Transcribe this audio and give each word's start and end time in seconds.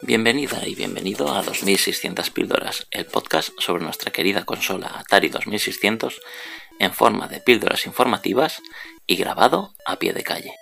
Bienvenida 0.00 0.62
y 0.64 0.76
bienvenido 0.76 1.34
a 1.34 1.42
2600 1.42 2.30
píldoras, 2.30 2.86
el 2.92 3.04
podcast 3.06 3.50
sobre 3.58 3.82
nuestra 3.82 4.12
querida 4.12 4.44
consola 4.44 4.92
Atari 4.96 5.28
2600 5.28 6.20
en 6.78 6.92
forma 6.92 7.26
de 7.26 7.40
píldoras 7.40 7.84
informativas 7.84 8.62
y 9.08 9.16
grabado 9.16 9.74
a 9.84 9.96
pie 9.96 10.12
de 10.12 10.22
calle. 10.22 10.54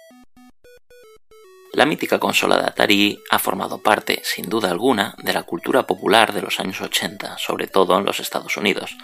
La 1.75 1.85
mítica 1.85 2.19
consola 2.19 2.57
de 2.57 2.65
Atari 2.65 3.23
ha 3.31 3.39
formado 3.39 3.83
parte, 3.83 4.23
sin 4.25 4.49
duda 4.49 4.71
alguna, 4.71 5.15
de 5.23 5.35
la 5.35 5.43
cultura 5.43 5.87
popular 5.87 6.33
de 6.33 6.41
los 6.41 6.59
años 6.59 6.81
80, 6.81 7.37
sobre 7.37 7.67
todo 7.67 7.99
en 7.99 8.07
los 8.07 8.21
Estados 8.21 8.57
Unidos, 8.57 8.97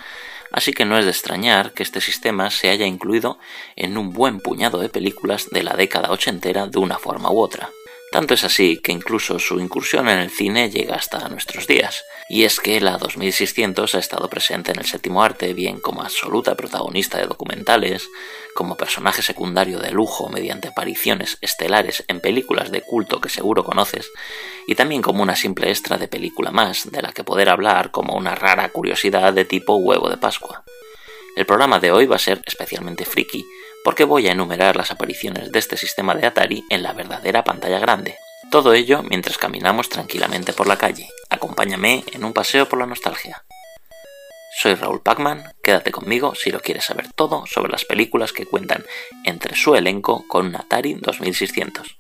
así 0.50 0.72
que 0.72 0.86
no 0.86 0.96
es 0.96 1.04
de 1.04 1.10
extrañar 1.10 1.74
que 1.74 1.82
este 1.82 2.00
sistema 2.00 2.50
se 2.50 2.70
haya 2.70 2.86
incluido 2.86 3.38
en 3.76 3.98
un 3.98 4.14
buen 4.14 4.40
puñado 4.40 4.78
de 4.78 4.88
películas 4.88 5.50
de 5.50 5.62
la 5.62 5.74
década 5.74 6.10
ochentera 6.10 6.68
de 6.68 6.78
una 6.78 6.98
forma 6.98 7.30
u 7.30 7.38
otra. 7.38 7.68
Tanto 8.12 8.34
es 8.34 8.44
así 8.44 8.76
que 8.76 8.92
incluso 8.92 9.38
su 9.38 9.58
incursión 9.58 10.06
en 10.06 10.18
el 10.18 10.28
cine 10.28 10.68
llega 10.68 10.96
hasta 10.96 11.30
nuestros 11.30 11.66
días. 11.66 12.04
Y 12.28 12.44
es 12.44 12.60
que 12.60 12.78
la 12.78 12.98
2600 12.98 13.94
ha 13.94 13.98
estado 13.98 14.28
presente 14.28 14.70
en 14.70 14.80
el 14.80 14.84
séptimo 14.84 15.22
arte 15.22 15.54
bien 15.54 15.80
como 15.80 16.02
absoluta 16.02 16.54
protagonista 16.54 17.16
de 17.16 17.26
documentales, 17.26 18.10
como 18.54 18.76
personaje 18.76 19.22
secundario 19.22 19.78
de 19.78 19.92
lujo 19.92 20.28
mediante 20.28 20.68
apariciones 20.68 21.38
estelares 21.40 22.04
en 22.06 22.20
películas 22.20 22.70
de 22.70 22.82
culto 22.82 23.18
que 23.18 23.30
seguro 23.30 23.64
conoces, 23.64 24.10
y 24.66 24.74
también 24.74 25.00
como 25.00 25.22
una 25.22 25.34
simple 25.34 25.70
extra 25.70 25.96
de 25.96 26.06
película 26.06 26.50
más, 26.50 26.92
de 26.92 27.00
la 27.00 27.12
que 27.12 27.24
poder 27.24 27.48
hablar 27.48 27.92
como 27.92 28.14
una 28.14 28.34
rara 28.34 28.68
curiosidad 28.68 29.32
de 29.32 29.46
tipo 29.46 29.76
huevo 29.76 30.10
de 30.10 30.18
Pascua. 30.18 30.64
El 31.34 31.46
programa 31.46 31.80
de 31.80 31.92
hoy 31.92 32.04
va 32.04 32.16
a 32.16 32.18
ser 32.18 32.42
especialmente 32.44 33.06
friki, 33.06 33.42
porque 33.84 34.04
voy 34.04 34.28
a 34.28 34.32
enumerar 34.32 34.76
las 34.76 34.90
apariciones 34.90 35.52
de 35.52 35.58
este 35.58 35.76
sistema 35.76 36.14
de 36.14 36.26
Atari 36.26 36.64
en 36.70 36.82
la 36.82 36.92
verdadera 36.92 37.44
pantalla 37.44 37.78
grande. 37.78 38.16
Todo 38.50 38.74
ello 38.74 39.02
mientras 39.02 39.38
caminamos 39.38 39.88
tranquilamente 39.88 40.52
por 40.52 40.66
la 40.66 40.76
calle. 40.76 41.08
Acompáñame 41.30 42.04
en 42.12 42.24
un 42.24 42.32
paseo 42.32 42.68
por 42.68 42.78
la 42.78 42.86
nostalgia. 42.86 43.44
Soy 44.60 44.74
Raúl 44.74 45.02
Pacman, 45.02 45.54
quédate 45.62 45.90
conmigo 45.90 46.34
si 46.34 46.50
lo 46.50 46.60
quieres 46.60 46.84
saber 46.84 47.10
todo 47.12 47.46
sobre 47.46 47.72
las 47.72 47.84
películas 47.84 48.32
que 48.32 48.46
cuentan 48.46 48.84
entre 49.24 49.56
su 49.56 49.74
elenco 49.74 50.26
con 50.28 50.46
un 50.46 50.56
Atari 50.56 50.94
2600. 50.94 51.96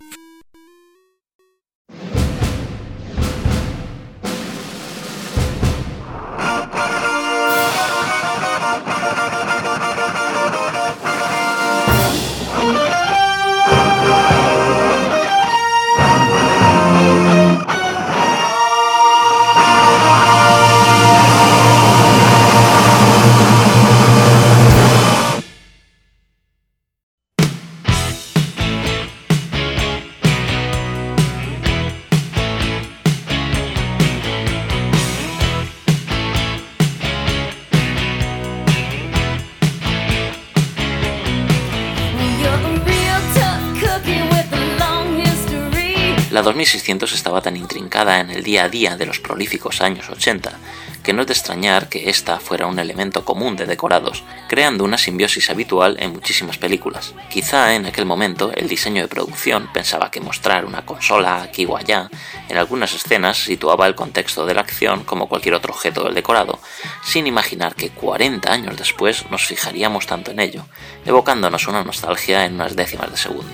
La 46.32 46.40
2600 46.40 47.12
estaba 47.12 47.42
tan 47.42 47.58
intrincada 47.58 48.18
en 48.18 48.30
el 48.30 48.42
día 48.42 48.64
a 48.64 48.70
día 48.70 48.96
de 48.96 49.04
los 49.04 49.20
prolíficos 49.20 49.82
años 49.82 50.08
80 50.08 50.58
que 51.02 51.12
no 51.12 51.20
es 51.20 51.26
de 51.26 51.34
extrañar 51.34 51.90
que 51.90 52.08
esta 52.08 52.40
fuera 52.40 52.66
un 52.66 52.78
elemento 52.78 53.22
común 53.22 53.54
de 53.54 53.66
decorados, 53.66 54.24
creando 54.48 54.84
una 54.84 54.96
simbiosis 54.96 55.50
habitual 55.50 55.98
en 56.00 56.14
muchísimas 56.14 56.56
películas. 56.56 57.12
Quizá 57.28 57.74
en 57.74 57.84
aquel 57.84 58.06
momento 58.06 58.50
el 58.54 58.66
diseño 58.66 59.02
de 59.02 59.08
producción 59.08 59.68
pensaba 59.74 60.10
que 60.10 60.22
mostrar 60.22 60.64
una 60.64 60.86
consola 60.86 61.42
aquí 61.42 61.66
o 61.66 61.76
allá 61.76 62.08
en 62.48 62.56
algunas 62.56 62.94
escenas 62.94 63.36
situaba 63.36 63.86
el 63.86 63.94
contexto 63.94 64.46
de 64.46 64.54
la 64.54 64.62
acción 64.62 65.04
como 65.04 65.28
cualquier 65.28 65.54
otro 65.54 65.74
objeto 65.74 66.04
del 66.04 66.14
decorado, 66.14 66.60
sin 67.04 67.26
imaginar 67.26 67.74
que 67.74 67.90
40 67.90 68.50
años 68.50 68.78
después 68.78 69.30
nos 69.30 69.44
fijaríamos 69.44 70.06
tanto 70.06 70.30
en 70.30 70.40
ello, 70.40 70.64
evocándonos 71.04 71.68
una 71.68 71.84
nostalgia 71.84 72.46
en 72.46 72.54
unas 72.54 72.74
décimas 72.74 73.10
de 73.10 73.18
segundo. 73.18 73.52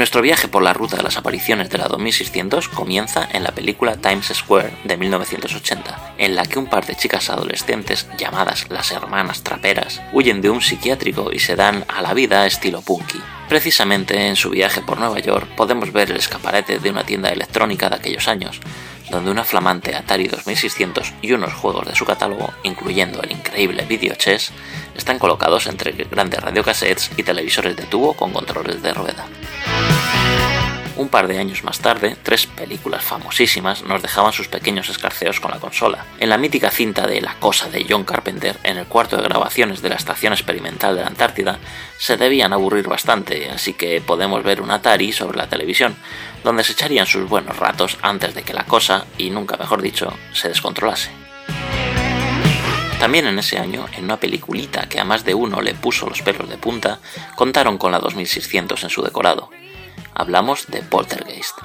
Nuestro 0.00 0.22
viaje 0.22 0.48
por 0.48 0.62
la 0.62 0.72
ruta 0.72 0.96
de 0.96 1.02
las 1.02 1.18
apariciones 1.18 1.68
de 1.68 1.76
la 1.76 1.86
2600 1.86 2.70
comienza 2.70 3.28
en 3.34 3.42
la 3.42 3.50
película 3.50 3.96
Times 3.96 4.32
Square 4.32 4.72
de 4.84 4.96
1980, 4.96 6.14
en 6.16 6.34
la 6.34 6.46
que 6.46 6.58
un 6.58 6.70
par 6.70 6.86
de 6.86 6.96
chicas 6.96 7.28
adolescentes 7.28 8.08
llamadas 8.16 8.64
las 8.70 8.92
hermanas 8.92 9.42
traperas 9.42 10.00
huyen 10.14 10.40
de 10.40 10.48
un 10.48 10.62
psiquiátrico 10.62 11.30
y 11.34 11.38
se 11.38 11.54
dan 11.54 11.84
a 11.86 12.00
la 12.00 12.14
vida 12.14 12.46
estilo 12.46 12.80
punky. 12.80 13.20
Precisamente 13.50 14.28
en 14.28 14.36
su 14.36 14.48
viaje 14.48 14.80
por 14.80 14.98
Nueva 14.98 15.18
York 15.18 15.48
podemos 15.54 15.92
ver 15.92 16.10
el 16.10 16.16
escaparate 16.16 16.78
de 16.78 16.88
una 16.88 17.04
tienda 17.04 17.28
electrónica 17.28 17.90
de 17.90 17.96
aquellos 17.96 18.26
años, 18.26 18.58
donde 19.10 19.30
una 19.30 19.44
flamante 19.44 19.94
Atari 19.94 20.28
2600 20.28 21.14
y 21.22 21.32
unos 21.32 21.52
juegos 21.52 21.86
de 21.86 21.94
su 21.94 22.04
catálogo, 22.04 22.52
incluyendo 22.62 23.22
el 23.22 23.32
increíble 23.32 23.84
Video 23.84 24.14
Chess, 24.14 24.52
están 24.94 25.18
colocados 25.18 25.66
entre 25.66 25.92
grandes 25.92 26.40
radiocassettes 26.40 27.10
y 27.16 27.22
televisores 27.22 27.76
de 27.76 27.84
tubo 27.84 28.14
con 28.14 28.32
controles 28.32 28.82
de 28.82 28.94
rueda. 28.94 29.26
Un 31.00 31.08
par 31.08 31.28
de 31.28 31.38
años 31.38 31.64
más 31.64 31.78
tarde, 31.78 32.14
tres 32.22 32.46
películas 32.46 33.02
famosísimas 33.02 33.84
nos 33.84 34.02
dejaban 34.02 34.34
sus 34.34 34.48
pequeños 34.48 34.90
escarceos 34.90 35.40
con 35.40 35.50
la 35.50 35.58
consola. 35.58 36.04
En 36.18 36.28
la 36.28 36.36
mítica 36.36 36.70
cinta 36.70 37.06
de 37.06 37.22
La 37.22 37.36
Cosa 37.36 37.70
de 37.70 37.86
John 37.88 38.04
Carpenter, 38.04 38.58
en 38.64 38.76
el 38.76 38.84
cuarto 38.84 39.16
de 39.16 39.22
grabaciones 39.22 39.80
de 39.80 39.88
la 39.88 39.94
Estación 39.94 40.34
Experimental 40.34 40.94
de 40.94 41.00
la 41.00 41.06
Antártida, 41.06 41.58
se 41.96 42.18
debían 42.18 42.52
aburrir 42.52 42.86
bastante, 42.86 43.48
así 43.48 43.72
que 43.72 44.02
podemos 44.02 44.44
ver 44.44 44.60
un 44.60 44.70
Atari 44.70 45.10
sobre 45.10 45.38
la 45.38 45.48
televisión, 45.48 45.96
donde 46.44 46.64
se 46.64 46.72
echarían 46.72 47.06
sus 47.06 47.26
buenos 47.26 47.56
ratos 47.56 47.96
antes 48.02 48.34
de 48.34 48.42
que 48.42 48.52
la 48.52 48.66
cosa, 48.66 49.06
y 49.16 49.30
nunca 49.30 49.56
mejor 49.56 49.80
dicho, 49.80 50.12
se 50.34 50.48
descontrolase. 50.48 51.08
También 52.98 53.26
en 53.26 53.38
ese 53.38 53.56
año, 53.56 53.86
en 53.96 54.04
una 54.04 54.20
peliculita 54.20 54.86
que 54.86 55.00
a 55.00 55.04
más 55.04 55.24
de 55.24 55.32
uno 55.32 55.62
le 55.62 55.72
puso 55.72 56.06
los 56.06 56.20
pelos 56.20 56.50
de 56.50 56.58
punta, 56.58 56.98
contaron 57.36 57.78
con 57.78 57.90
la 57.90 58.00
2600 58.00 58.84
en 58.84 58.90
su 58.90 59.00
decorado. 59.00 59.48
Hablamos 60.20 60.66
de 60.66 60.82
Poltergeist. 60.82 61.56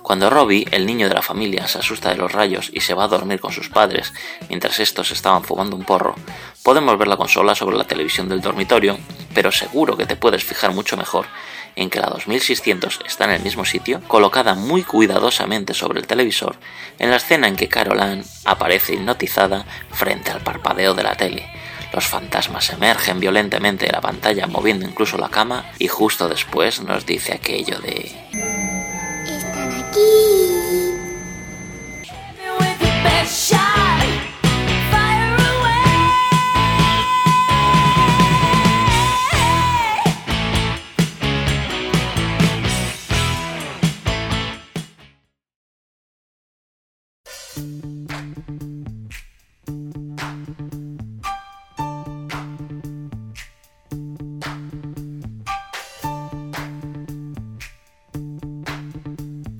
Cuando 0.00 0.30
Robbie, 0.30 0.68
el 0.70 0.86
niño 0.86 1.08
de 1.08 1.16
la 1.16 1.22
familia, 1.22 1.66
se 1.66 1.78
asusta 1.78 2.10
de 2.10 2.16
los 2.16 2.30
rayos 2.30 2.70
y 2.72 2.82
se 2.82 2.94
va 2.94 3.02
a 3.02 3.08
dormir 3.08 3.40
con 3.40 3.50
sus 3.50 3.68
padres 3.68 4.12
mientras 4.48 4.78
estos 4.78 5.10
estaban 5.10 5.42
fumando 5.42 5.74
un 5.74 5.82
porro, 5.82 6.14
podemos 6.62 6.96
ver 6.98 7.08
la 7.08 7.16
consola 7.16 7.56
sobre 7.56 7.76
la 7.76 7.82
televisión 7.82 8.28
del 8.28 8.40
dormitorio, 8.40 8.96
pero 9.34 9.50
seguro 9.50 9.96
que 9.96 10.06
te 10.06 10.14
puedes 10.14 10.44
fijar 10.44 10.72
mucho 10.72 10.96
mejor 10.96 11.26
en 11.74 11.90
que 11.90 11.98
la 11.98 12.06
2600 12.06 13.00
está 13.04 13.24
en 13.24 13.32
el 13.32 13.42
mismo 13.42 13.64
sitio, 13.64 14.00
colocada 14.06 14.54
muy 14.54 14.84
cuidadosamente 14.84 15.74
sobre 15.74 15.98
el 15.98 16.06
televisor, 16.06 16.54
en 17.00 17.10
la 17.10 17.16
escena 17.16 17.48
en 17.48 17.56
que 17.56 17.68
Carol 17.68 17.98
Ann 17.98 18.24
aparece 18.44 18.94
hipnotizada 18.94 19.66
frente 19.90 20.30
al 20.30 20.42
parpadeo 20.42 20.94
de 20.94 21.02
la 21.02 21.16
tele 21.16 21.50
los 21.96 22.06
fantasmas 22.06 22.68
emergen 22.68 23.20
violentamente 23.20 23.86
de 23.86 23.92
la 23.92 24.02
pantalla 24.02 24.46
moviendo 24.46 24.86
incluso 24.86 25.16
la 25.16 25.30
cama 25.30 25.64
y 25.78 25.88
justo 25.88 26.28
después 26.28 26.82
nos 26.82 27.06
dice 27.06 27.32
aquello 27.32 27.80
de... 27.80 28.12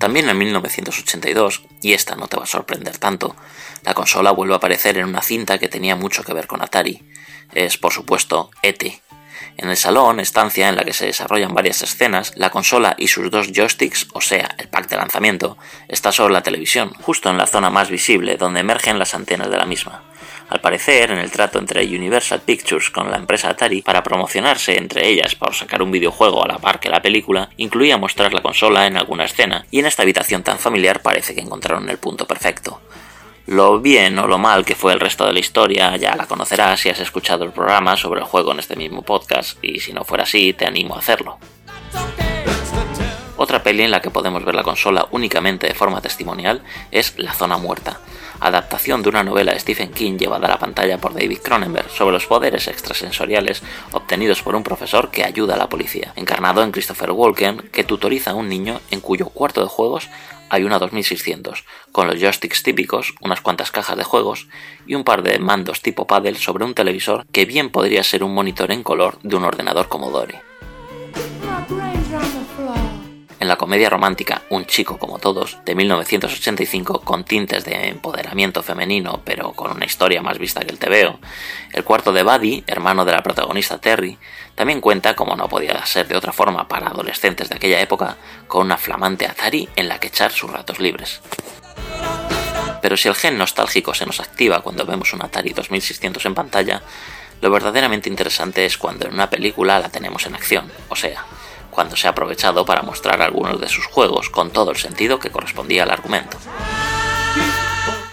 También 0.07 0.29
en 0.29 0.37
1982, 0.37 1.63
y 1.81 1.91
esta 1.91 2.15
no 2.15 2.29
te 2.29 2.37
va 2.37 2.43
a 2.43 2.47
sorprender 2.47 2.97
tanto, 2.97 3.35
la 3.83 3.93
consola 3.93 4.31
vuelve 4.31 4.53
a 4.53 4.55
aparecer 4.55 4.97
en 4.97 5.03
una 5.03 5.21
cinta 5.21 5.59
que 5.59 5.67
tenía 5.67 5.97
mucho 5.97 6.23
que 6.23 6.31
ver 6.31 6.47
con 6.47 6.61
Atari. 6.61 7.03
Es, 7.51 7.77
por 7.77 7.91
supuesto, 7.91 8.49
ET. 8.61 8.81
En 9.57 9.71
el 9.71 9.77
salón, 9.77 10.19
estancia 10.19 10.69
en 10.69 10.75
la 10.75 10.83
que 10.83 10.93
se 10.93 11.07
desarrollan 11.07 11.55
varias 11.55 11.81
escenas, 11.81 12.31
la 12.35 12.51
consola 12.51 12.95
y 12.97 13.07
sus 13.07 13.31
dos 13.31 13.51
joysticks, 13.51 14.07
o 14.13 14.21
sea, 14.21 14.55
el 14.59 14.67
pack 14.67 14.87
de 14.87 14.97
lanzamiento, 14.97 15.57
está 15.87 16.11
sobre 16.11 16.33
la 16.33 16.43
televisión, 16.43 16.93
justo 17.01 17.31
en 17.31 17.37
la 17.37 17.47
zona 17.47 17.71
más 17.71 17.89
visible 17.89 18.37
donde 18.37 18.59
emergen 18.59 18.99
las 18.99 19.15
antenas 19.15 19.49
de 19.49 19.57
la 19.57 19.65
misma. 19.65 20.03
Al 20.49 20.61
parecer, 20.61 21.09
en 21.09 21.17
el 21.17 21.31
trato 21.31 21.57
entre 21.57 21.83
Universal 21.85 22.41
Pictures 22.41 22.91
con 22.91 23.09
la 23.09 23.17
empresa 23.17 23.49
Atari 23.49 23.81
para 23.81 24.03
promocionarse 24.03 24.77
entre 24.77 25.07
ellas 25.07 25.33
por 25.33 25.55
sacar 25.55 25.81
un 25.81 25.91
videojuego 25.91 26.43
a 26.43 26.47
la 26.47 26.59
par 26.59 26.79
que 26.79 26.89
la 26.89 27.01
película, 27.01 27.49
incluía 27.57 27.97
mostrar 27.97 28.33
la 28.33 28.41
consola 28.41 28.85
en 28.85 28.95
alguna 28.95 29.25
escena, 29.25 29.65
y 29.71 29.79
en 29.79 29.87
esta 29.87 30.03
habitación 30.03 30.43
tan 30.43 30.59
familiar 30.59 31.01
parece 31.01 31.33
que 31.33 31.41
encontraron 31.41 31.89
el 31.89 31.97
punto 31.97 32.27
perfecto. 32.27 32.79
Lo 33.47 33.79
bien 33.79 34.19
o 34.19 34.27
lo 34.27 34.37
mal 34.37 34.65
que 34.65 34.75
fue 34.75 34.91
el 34.91 34.99
resto 34.99 35.25
de 35.25 35.31
la 35.31 35.39
historia 35.39 35.95
ya 35.95 36.17
la 36.17 36.27
conocerás 36.27 36.81
si 36.81 36.89
has 36.89 36.99
escuchado 36.99 37.45
el 37.45 37.51
programa 37.51 37.95
sobre 37.95 38.19
el 38.19 38.25
juego 38.25 38.51
en 38.51 38.59
este 38.59 38.75
mismo 38.75 39.03
podcast, 39.03 39.57
y 39.63 39.79
si 39.79 39.93
no 39.93 40.03
fuera 40.03 40.23
así, 40.23 40.51
te 40.51 40.65
animo 40.65 40.95
a 40.95 40.99
hacerlo. 40.99 41.37
Otra 43.39 43.61
peli 43.61 43.83
en 43.83 43.91
la 43.91 44.01
que 44.01 44.09
podemos 44.09 44.43
ver 44.43 44.55
la 44.55 44.63
consola 44.63 45.07
únicamente 45.11 45.67
de 45.67 45.75
forma 45.75 46.01
testimonial 46.01 46.63
es 46.89 47.13
La 47.17 47.33
Zona 47.33 47.57
Muerta, 47.57 47.99
adaptación 48.39 49.03
de 49.03 49.09
una 49.09 49.23
novela 49.23 49.53
de 49.53 49.59
Stephen 49.59 49.91
King 49.91 50.17
llevada 50.17 50.47
a 50.47 50.49
la 50.49 50.59
pantalla 50.59 50.97
por 50.97 51.13
David 51.13 51.37
Cronenberg 51.43 51.89
sobre 51.91 52.13
los 52.13 52.25
poderes 52.25 52.67
extrasensoriales 52.67 53.61
obtenidos 53.91 54.41
por 54.41 54.55
un 54.55 54.63
profesor 54.63 55.11
que 55.11 55.23
ayuda 55.23 55.53
a 55.53 55.57
la 55.57 55.69
policía, 55.69 56.13
encarnado 56.15 56.63
en 56.63 56.71
Christopher 56.71 57.11
Walken, 57.11 57.69
que 57.71 57.83
tutoriza 57.83 58.31
a 58.31 58.35
un 58.35 58.49
niño 58.49 58.81
en 58.89 59.01
cuyo 59.01 59.27
cuarto 59.27 59.61
de 59.61 59.67
juegos 59.67 60.09
hay 60.49 60.63
una 60.63 60.79
2600, 60.79 61.63
con 61.91 62.07
los 62.07 62.19
joysticks 62.19 62.63
típicos, 62.63 63.13
unas 63.21 63.41
cuantas 63.41 63.69
cajas 63.71 63.97
de 63.97 64.03
juegos 64.03 64.47
y 64.87 64.95
un 64.95 65.03
par 65.03 65.21
de 65.21 65.37
mandos 65.37 65.81
tipo 65.81 66.07
paddle 66.07 66.35
sobre 66.35 66.65
un 66.65 66.73
televisor 66.73 67.27
que 67.31 67.45
bien 67.45 67.69
podría 67.69 68.03
ser 68.03 68.23
un 68.23 68.33
monitor 68.33 68.71
en 68.71 68.81
color 68.81 69.19
de 69.21 69.35
un 69.35 69.43
ordenador 69.43 69.89
Commodore. 69.89 70.46
En 73.47 73.49
la 73.49 73.55
comedia 73.55 73.89
romántica 73.89 74.41
Un 74.49 74.65
chico 74.65 74.97
como 74.97 75.19
todos, 75.19 75.59
de 75.63 75.73
1985, 75.73 76.99
con 77.05 77.23
tintes 77.23 77.63
de 77.63 77.87
empoderamiento 77.87 78.61
femenino, 78.61 79.21
pero 79.23 79.53
con 79.53 79.71
una 79.71 79.85
historia 79.85 80.21
más 80.21 80.37
vista 80.37 80.59
que 80.59 80.71
el 80.71 80.77
TVO, 80.77 81.17
el 81.71 81.85
cuarto 81.85 82.11
de 82.11 82.23
Buddy, 82.23 82.65
hermano 82.67 83.05
de 83.05 83.13
la 83.13 83.23
protagonista 83.23 83.77
Terry, 83.77 84.17
también 84.53 84.81
cuenta, 84.81 85.15
como 85.15 85.37
no 85.37 85.47
podía 85.47 85.85
ser 85.85 86.09
de 86.09 86.17
otra 86.17 86.33
forma 86.33 86.67
para 86.67 86.87
adolescentes 86.87 87.47
de 87.47 87.55
aquella 87.55 87.79
época, 87.79 88.17
con 88.49 88.65
una 88.65 88.75
flamante 88.75 89.25
Atari 89.25 89.69
en 89.77 89.87
la 89.87 89.97
que 89.97 90.07
echar 90.07 90.33
sus 90.33 90.51
ratos 90.51 90.81
libres. 90.81 91.21
Pero 92.81 92.97
si 92.97 93.07
el 93.07 93.15
gen 93.15 93.37
nostálgico 93.37 93.93
se 93.93 94.05
nos 94.05 94.19
activa 94.19 94.59
cuando 94.59 94.85
vemos 94.85 95.13
un 95.13 95.23
Atari 95.23 95.53
2600 95.53 96.25
en 96.25 96.35
pantalla, 96.35 96.81
lo 97.39 97.49
verdaderamente 97.49 98.09
interesante 98.09 98.65
es 98.65 98.77
cuando 98.77 99.07
en 99.07 99.13
una 99.13 99.29
película 99.29 99.79
la 99.79 99.87
tenemos 99.87 100.25
en 100.25 100.35
acción, 100.35 100.69
o 100.89 100.97
sea, 100.97 101.23
cuando 101.77 101.95
se 101.95 102.07
ha 102.07 102.09
aprovechado 102.09 102.65
para 102.65 102.81
mostrar 102.81 103.21
algunos 103.21 103.61
de 103.61 103.69
sus 103.69 103.85
juegos 103.85 104.31
con 104.31 104.49
todo 104.49 104.71
el 104.71 104.77
sentido 104.77 105.19
que 105.19 105.29
correspondía 105.29 105.83
al 105.83 105.91
argumento. 105.91 106.35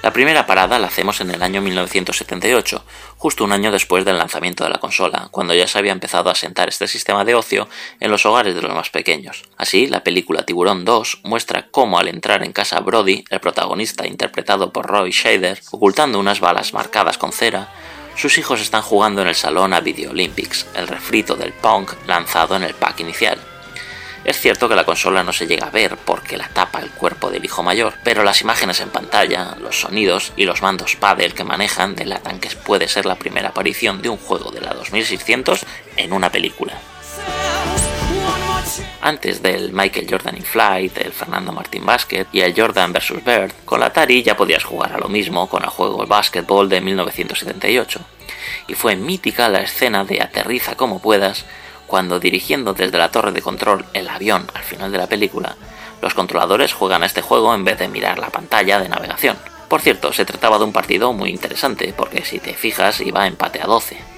La 0.02 0.12
primera 0.12 0.44
parada 0.44 0.78
la 0.78 0.88
hacemos 0.88 1.22
en 1.22 1.30
el 1.30 1.42
año 1.42 1.62
1978, 1.62 2.84
justo 3.16 3.42
un 3.42 3.52
año 3.52 3.72
después 3.72 4.04
del 4.04 4.18
lanzamiento 4.18 4.64
de 4.64 4.68
la 4.68 4.80
consola, 4.80 5.28
cuando 5.30 5.54
ya 5.54 5.66
se 5.66 5.78
había 5.78 5.92
empezado 5.92 6.28
a 6.28 6.34
sentar 6.34 6.68
este 6.68 6.86
sistema 6.86 7.24
de 7.24 7.34
ocio 7.34 7.66
en 8.00 8.10
los 8.10 8.26
hogares 8.26 8.54
de 8.54 8.60
los 8.60 8.74
más 8.74 8.90
pequeños. 8.90 9.44
Así, 9.56 9.86
la 9.86 10.04
película 10.04 10.44
Tiburón 10.44 10.84
2 10.84 11.20
muestra 11.22 11.68
cómo 11.70 11.98
al 11.98 12.08
entrar 12.08 12.44
en 12.44 12.52
casa 12.52 12.80
Brody, 12.80 13.24
el 13.30 13.40
protagonista 13.40 14.06
interpretado 14.06 14.74
por 14.74 14.84
Roy 14.84 15.10
Shader, 15.10 15.62
ocultando 15.70 16.18
unas 16.18 16.40
balas 16.40 16.74
marcadas 16.74 17.16
con 17.16 17.32
cera, 17.32 17.72
sus 18.14 18.36
hijos 18.36 18.60
están 18.60 18.82
jugando 18.82 19.22
en 19.22 19.28
el 19.28 19.34
salón 19.34 19.72
a 19.72 19.80
Video 19.80 20.10
Olympics, 20.10 20.66
el 20.74 20.86
refrito 20.86 21.34
del 21.34 21.54
punk 21.54 21.94
lanzado 22.06 22.56
en 22.56 22.64
el 22.64 22.74
pack 22.74 23.00
inicial. 23.00 23.53
Es 24.24 24.40
cierto 24.40 24.68
que 24.68 24.74
la 24.74 24.84
consola 24.84 25.22
no 25.22 25.34
se 25.34 25.46
llega 25.46 25.66
a 25.66 25.70
ver 25.70 25.98
porque 25.98 26.38
la 26.38 26.48
tapa 26.48 26.80
el 26.80 26.90
cuerpo 26.90 27.30
del 27.30 27.44
hijo 27.44 27.62
mayor, 27.62 27.94
pero 28.02 28.24
las 28.24 28.40
imágenes 28.40 28.80
en 28.80 28.88
pantalla, 28.88 29.54
los 29.60 29.80
sonidos 29.80 30.32
y 30.36 30.46
los 30.46 30.62
mandos 30.62 30.96
paddle 30.96 31.32
que 31.32 31.44
manejan 31.44 31.94
delatan 31.94 32.40
que 32.40 32.48
puede 32.56 32.88
ser 32.88 33.04
la 33.04 33.16
primera 33.16 33.50
aparición 33.50 34.00
de 34.00 34.08
un 34.08 34.16
juego 34.16 34.50
de 34.50 34.62
la 34.62 34.72
2600 34.72 35.66
en 35.96 36.12
una 36.12 36.30
película. 36.30 36.72
Antes 39.02 39.42
del 39.42 39.72
Michael 39.74 40.06
Jordan 40.08 40.38
in 40.38 40.42
Flight, 40.42 40.96
el 40.96 41.12
Fernando 41.12 41.52
Martín 41.52 41.84
Basket 41.84 42.26
y 42.32 42.40
el 42.40 42.58
Jordan 42.58 42.94
vs. 42.94 43.22
Bird, 43.22 43.52
con 43.66 43.80
la 43.80 43.86
Atari 43.86 44.22
ya 44.22 44.34
podías 44.34 44.64
jugar 44.64 44.94
a 44.94 44.98
lo 44.98 45.08
mismo 45.08 45.46
con 45.50 45.62
el 45.62 45.68
juego 45.68 46.06
Basketball 46.06 46.70
de 46.70 46.80
1978. 46.80 48.00
Y 48.68 48.74
fue 48.74 48.96
mítica 48.96 49.50
la 49.50 49.60
escena 49.60 50.04
de 50.04 50.22
aterriza 50.22 50.74
como 50.76 51.02
puedas 51.02 51.44
cuando 51.86 52.20
dirigiendo 52.20 52.74
desde 52.74 52.98
la 52.98 53.10
torre 53.10 53.32
de 53.32 53.42
control 53.42 53.84
el 53.92 54.08
avión 54.08 54.46
al 54.54 54.62
final 54.62 54.92
de 54.92 54.98
la 54.98 55.06
película, 55.06 55.56
los 56.02 56.14
controladores 56.14 56.72
juegan 56.72 57.02
a 57.02 57.06
este 57.06 57.22
juego 57.22 57.54
en 57.54 57.64
vez 57.64 57.78
de 57.78 57.88
mirar 57.88 58.18
la 58.18 58.30
pantalla 58.30 58.80
de 58.80 58.88
navegación. 58.88 59.36
Por 59.68 59.80
cierto, 59.80 60.12
se 60.12 60.24
trataba 60.24 60.58
de 60.58 60.64
un 60.64 60.72
partido 60.72 61.12
muy 61.12 61.30
interesante, 61.30 61.94
porque 61.96 62.24
si 62.24 62.38
te 62.38 62.54
fijas 62.54 63.00
iba 63.00 63.26
empate 63.26 63.62
a 63.62 63.66
12. 63.66 64.13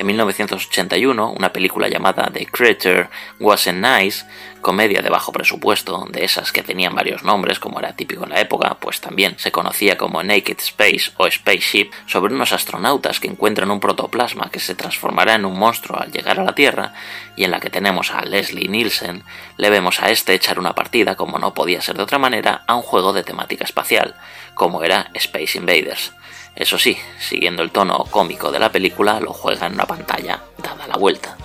En 0.00 0.06
1981, 0.06 1.30
una 1.32 1.52
película 1.52 1.86
llamada 1.86 2.30
The 2.32 2.46
Creature 2.46 3.10
Wasn't 3.38 3.84
Nice, 3.84 4.24
comedia 4.62 5.02
de 5.02 5.10
bajo 5.10 5.30
presupuesto, 5.30 6.06
de 6.10 6.24
esas 6.24 6.52
que 6.52 6.62
tenían 6.62 6.94
varios 6.94 7.22
nombres 7.22 7.58
como 7.58 7.80
era 7.80 7.94
típico 7.94 8.24
en 8.24 8.30
la 8.30 8.40
época, 8.40 8.78
pues 8.80 9.02
también 9.02 9.38
se 9.38 9.52
conocía 9.52 9.98
como 9.98 10.22
Naked 10.22 10.56
Space 10.58 11.12
o 11.18 11.30
Spaceship, 11.30 11.90
sobre 12.06 12.34
unos 12.34 12.52
astronautas 12.52 13.20
que 13.20 13.28
encuentran 13.28 13.70
un 13.70 13.78
protoplasma 13.78 14.48
que 14.50 14.58
se 14.58 14.74
transformará 14.74 15.34
en 15.34 15.44
un 15.44 15.58
monstruo 15.58 16.00
al 16.00 16.10
llegar 16.10 16.40
a 16.40 16.44
la 16.44 16.54
Tierra, 16.54 16.94
y 17.36 17.44
en 17.44 17.50
la 17.50 17.60
que 17.60 17.68
tenemos 17.68 18.10
a 18.10 18.24
Leslie 18.24 18.68
Nielsen, 18.68 19.22
le 19.58 19.68
vemos 19.68 20.00
a 20.00 20.08
este 20.10 20.32
echar 20.32 20.58
una 20.58 20.74
partida, 20.74 21.14
como 21.14 21.38
no 21.38 21.52
podía 21.52 21.82
ser 21.82 21.98
de 21.98 22.04
otra 22.04 22.18
manera, 22.18 22.64
a 22.66 22.74
un 22.74 22.82
juego 22.82 23.12
de 23.12 23.22
temática 23.22 23.64
espacial, 23.64 24.14
como 24.54 24.82
era 24.82 25.10
Space 25.12 25.58
Invaders. 25.58 26.14
Eso 26.54 26.78
sí, 26.78 26.96
siguiendo 27.18 27.62
el 27.62 27.70
tono 27.70 28.04
cómico 28.10 28.50
de 28.50 28.58
la 28.58 28.72
película, 28.72 29.20
lo 29.20 29.32
juega 29.32 29.66
en 29.66 29.74
una 29.74 29.86
pantalla 29.86 30.42
dada 30.58 30.86
la 30.86 30.96
vuelta. 30.96 31.36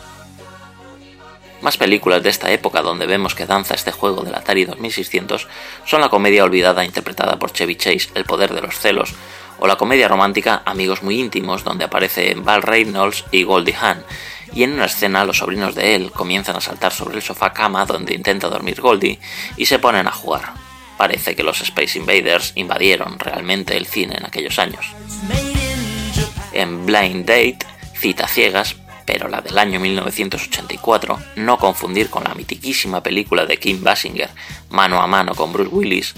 Más 1.62 1.78
películas 1.78 2.22
de 2.22 2.30
esta 2.30 2.52
época 2.52 2.82
donde 2.82 3.08
vemos 3.08 3.34
que 3.34 3.46
danza 3.46 3.74
este 3.74 3.92
juego 3.92 4.22
del 4.22 4.36
Atari 4.36 4.66
2600 4.66 5.48
son 5.86 6.02
la 6.02 6.10
comedia 6.10 6.44
olvidada 6.44 6.86
interpretada 6.86 7.40
por 7.40 7.54
Chevy 7.54 7.76
Chase, 7.76 8.10
El 8.14 8.26
poder 8.26 8.54
de 8.54 8.62
los 8.62 8.78
celos, 8.78 9.14
o 9.60 9.68
la 9.68 9.78
comedia 9.78 10.08
romántica 10.08 10.62
Amigos 10.66 11.02
muy 11.02 11.20
íntimos, 11.20 11.64
donde 11.64 11.86
aparecen 11.86 12.44
Val 12.44 12.62
Reynolds 12.62 13.24
y 13.32 13.44
Goldie 13.44 13.76
Hawn, 13.76 14.04
y 14.54 14.64
en 14.64 14.74
una 14.74 14.86
escena 14.86 15.26
los 15.26 15.38
sobrinos 15.38 15.76
de 15.76 15.96
él 15.96 16.12
comienzan 16.12 16.58
a 16.58 16.62
saltar 16.62 16.92
sobre 16.92 17.16
el 17.16 17.22
sofá 17.22 17.54
cama 17.54 17.86
donde 17.86 18.14
intenta 18.14 18.48
dormir 18.48 18.82
Goldie 18.82 19.20
y 19.58 19.66
se 19.66 19.80
ponen 19.80 20.08
a 20.08 20.12
jugar. 20.12 20.65
Parece 20.98 21.36
que 21.36 21.44
los 21.44 21.62
Space 21.62 21.98
Invaders 21.98 22.54
invadieron 22.56 23.20
realmente 23.20 23.76
el 23.76 23.86
cine 23.86 24.16
en 24.18 24.26
aquellos 24.26 24.60
años. 24.60 24.86
En 26.54 26.86
Blind 26.86 27.26
Date, 27.26 27.60
cita 28.00 28.28
ciegas, 28.28 28.76
pero 29.06 29.28
la 29.28 29.42
del 29.42 29.58
año 29.58 29.80
1984, 29.80 31.20
no 31.36 31.58
confundir 31.58 32.10
con 32.10 32.24
la 32.24 32.34
mitiquísima 32.34 33.04
película 33.04 33.46
de 33.46 33.58
Kim 33.58 33.84
Basinger, 33.84 34.30
Mano 34.70 35.02
a 35.02 35.08
mano 35.08 35.36
con 35.36 35.54
Bruce 35.54 35.70
Willis, 35.70 36.14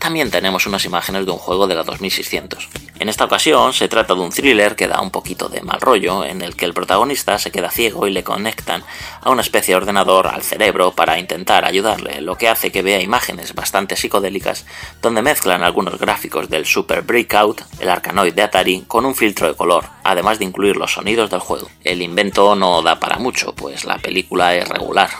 también 0.00 0.30
tenemos 0.30 0.66
unas 0.66 0.84
imágenes 0.86 1.26
de 1.26 1.30
un 1.30 1.38
juego 1.38 1.66
de 1.66 1.74
la 1.74 1.84
2600. 1.84 2.68
En 2.98 3.10
esta 3.10 3.26
ocasión 3.26 3.74
se 3.74 3.86
trata 3.86 4.14
de 4.14 4.20
un 4.20 4.30
thriller 4.30 4.74
que 4.74 4.88
da 4.88 5.00
un 5.00 5.10
poquito 5.10 5.48
de 5.50 5.60
mal 5.60 5.80
rollo, 5.80 6.24
en 6.24 6.40
el 6.40 6.56
que 6.56 6.64
el 6.64 6.72
protagonista 6.72 7.38
se 7.38 7.50
queda 7.50 7.70
ciego 7.70 8.06
y 8.06 8.10
le 8.10 8.24
conectan 8.24 8.82
a 9.20 9.30
una 9.30 9.42
especie 9.42 9.72
de 9.72 9.76
ordenador 9.76 10.26
al 10.26 10.42
cerebro 10.42 10.92
para 10.92 11.18
intentar 11.18 11.66
ayudarle, 11.66 12.22
lo 12.22 12.36
que 12.36 12.48
hace 12.48 12.72
que 12.72 12.82
vea 12.82 13.02
imágenes 13.02 13.54
bastante 13.54 13.94
psicodélicas 13.94 14.64
donde 15.02 15.20
mezclan 15.20 15.62
algunos 15.62 15.98
gráficos 15.98 16.48
del 16.48 16.64
Super 16.64 17.02
Breakout, 17.02 17.60
el 17.78 17.90
Arcanoid 17.90 18.32
de 18.32 18.42
Atari, 18.42 18.84
con 18.88 19.04
un 19.04 19.14
filtro 19.14 19.48
de 19.48 19.54
color, 19.54 19.84
además 20.02 20.38
de 20.38 20.46
incluir 20.46 20.78
los 20.78 20.94
sonidos 20.94 21.28
del 21.28 21.40
juego. 21.40 21.68
El 21.84 22.00
invento 22.00 22.56
no 22.56 22.80
da 22.80 22.98
para 22.98 23.18
mucho, 23.18 23.54
pues 23.54 23.84
la 23.84 23.98
película 23.98 24.54
es 24.56 24.66
regular. 24.66 25.10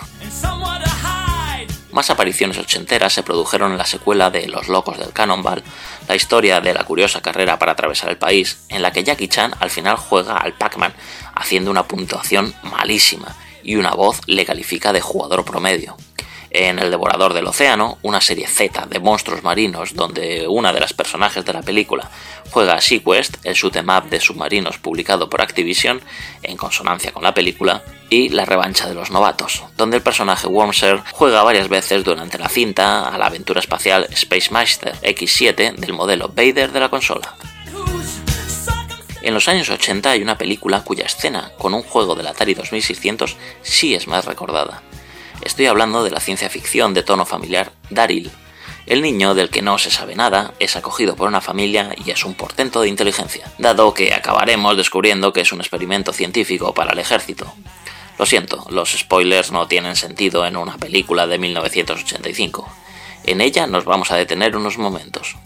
Más 1.93 2.11
apariciones 2.11 2.59
ochenteras 2.59 3.13
se 3.13 3.23
produjeron 3.23 3.73
en 3.73 3.79
la 3.79 3.85
secuela 3.85 4.31
de 4.31 4.47
Los 4.47 4.69
Locos 4.69 4.99
del 4.99 5.13
Cannonball, 5.13 5.63
la 6.09 6.15
historia 6.15 6.61
de 6.61 6.73
la 6.73 6.85
curiosa 6.85 7.21
carrera 7.21 7.59
para 7.59 7.73
atravesar 7.73 8.11
el 8.11 8.19
país, 8.19 8.61
en 8.69 8.83
la 8.83 8.93
que 8.93 9.03
Jackie 9.03 9.29
Chan 9.29 9.55
al 9.59 9.71
final 9.71 9.97
juega 9.97 10.37
al 10.37 10.55
Pac-Man, 10.55 10.95
haciendo 11.35 11.71
una 11.71 11.89
puntuación 11.89 12.55
malísima, 12.63 13.35
y 13.63 13.77
una 13.77 13.95
voz 13.95 14.21
le 14.27 14.47
califica 14.47 14.93
de 14.93 15.01
jugador 15.01 15.45
promedio. 15.45 15.97
En 16.51 16.81
El 16.81 16.91
Devorador 16.91 17.33
del 17.33 17.47
Océano, 17.47 17.99
una 18.03 18.21
serie 18.21 18.49
Z 18.49 18.87
de 18.87 18.99
monstruos 18.99 19.45
marinos 19.45 19.95
donde 19.95 20.47
una 20.49 20.73
de 20.73 20.81
las 20.81 20.93
personajes 20.93 21.45
de 21.45 21.53
la 21.53 21.63
película 21.63 22.11
juega 22.51 22.75
a 22.75 22.81
SeaQuest, 22.81 23.37
el 23.45 23.55
shoot 23.55 23.77
em 23.77 23.89
up 23.89 24.11
de 24.11 24.21
submarinos 24.21 24.79
publicado 24.79 25.31
por 25.31 25.43
Activision, 25.43 26.01
en 26.43 26.57
consonancia 26.57 27.13
con 27.13 27.23
la 27.23 27.35
película, 27.35 27.85
y 28.09 28.31
La 28.31 28.45
revancha 28.45 28.89
de 28.89 28.95
los 28.95 29.13
novatos, 29.13 29.63
donde 29.77 29.99
el 29.99 30.03
personaje 30.03 30.49
Wormser 30.49 31.01
juega 31.13 31.45
varias 31.45 31.69
veces 31.69 32.03
durante 32.03 32.39
la 32.39 32.49
cinta 32.49 33.09
a 33.09 33.17
la 33.17 33.27
aventura 33.27 33.61
espacial 33.61 34.09
Space 34.11 34.51
Master 34.51 34.97
X7 35.03 35.77
del 35.77 35.93
modelo 35.93 36.29
Vader 36.29 36.73
de 36.73 36.81
la 36.81 36.89
consola. 36.89 37.37
En 39.23 39.35
los 39.35 39.49
años 39.49 39.71
80 39.71 40.11
hay 40.11 40.23
una 40.23 40.37
película 40.37 40.83
cuya 40.83 41.05
escena 41.05 41.53
con 41.59 41.75
un 41.75 41.83
juego 41.83 42.17
del 42.17 42.27
Atari 42.27 42.55
2600 42.55 43.37
sí 43.63 43.95
es 43.95 44.09
más 44.09 44.25
recordada. 44.25 44.83
Estoy 45.43 45.67
hablando 45.67 46.05
de 46.05 46.11
la 46.11 46.21
ciencia 46.21 46.51
ficción 46.51 46.95
de 46.95 47.03
tono 47.03 47.25
familiar 47.25 47.73
Daryl. 47.89 48.31
El 48.87 49.03
niño 49.03 49.35
del 49.35 49.51
que 49.51 49.63
no 49.63 49.79
se 49.79 49.91
sabe 49.91 50.17
nada 50.17 50.53
es 50.59 50.77
acogido 50.77 51.17
por 51.17 51.29
una 51.29 51.41
familia 51.41 51.95
y 52.05 52.11
es 52.11 52.25
un 52.25 52.35
portento 52.35 52.81
de 52.81 52.89
inteligencia, 52.89 53.51
dado 53.59 53.95
que 53.95 54.13
acabaremos 54.13 54.77
descubriendo 54.77 55.33
que 55.33 55.43
es 55.43 55.53
un 55.53 55.61
experimento 55.61 56.13
científico 56.13 56.75
para 56.75 56.93
el 56.93 56.99
ejército. 56.99 57.53
Lo 58.19 58.27
siento, 58.27 58.67
los 58.69 58.91
spoilers 58.91 59.51
no 59.51 59.67
tienen 59.67 59.97
sentido 59.97 60.45
en 60.45 60.57
una 60.57 60.77
película 60.77 61.27
de 61.27 61.39
1985. 61.39 62.69
En 63.25 63.41
ella 63.41 63.67
nos 63.67 63.85
vamos 63.85 64.11
a 64.11 64.17
detener 64.17 64.57
unos 64.57 64.77
momentos. 64.77 65.37